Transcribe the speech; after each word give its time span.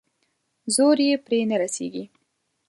زور 0.75 0.97
يې 1.07 1.13
پرې 1.25 1.39
نه 1.49 1.55
رسېږي. 1.61 2.03